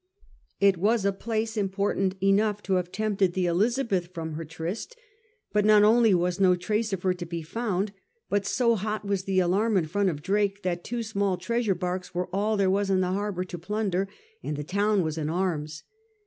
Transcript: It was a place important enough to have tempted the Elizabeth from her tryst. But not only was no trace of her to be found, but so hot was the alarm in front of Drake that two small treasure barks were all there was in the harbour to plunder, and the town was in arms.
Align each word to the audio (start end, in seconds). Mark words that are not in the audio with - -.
It 0.59 0.77
was 0.79 1.05
a 1.05 1.11
place 1.13 1.55
important 1.55 2.15
enough 2.23 2.63
to 2.63 2.73
have 2.73 2.91
tempted 2.91 3.33
the 3.35 3.45
Elizabeth 3.45 4.07
from 4.15 4.33
her 4.33 4.43
tryst. 4.45 4.95
But 5.53 5.63
not 5.63 5.83
only 5.83 6.15
was 6.15 6.39
no 6.39 6.55
trace 6.55 6.91
of 6.91 7.03
her 7.03 7.13
to 7.13 7.23
be 7.23 7.43
found, 7.43 7.91
but 8.27 8.47
so 8.47 8.75
hot 8.75 9.05
was 9.05 9.25
the 9.25 9.39
alarm 9.39 9.77
in 9.77 9.85
front 9.85 10.09
of 10.09 10.23
Drake 10.23 10.63
that 10.63 10.83
two 10.83 11.03
small 11.03 11.37
treasure 11.37 11.75
barks 11.75 12.15
were 12.15 12.29
all 12.33 12.57
there 12.57 12.67
was 12.71 12.89
in 12.89 13.01
the 13.01 13.11
harbour 13.11 13.43
to 13.43 13.59
plunder, 13.59 14.07
and 14.41 14.57
the 14.57 14.63
town 14.63 15.03
was 15.03 15.19
in 15.19 15.29
arms. 15.29 15.83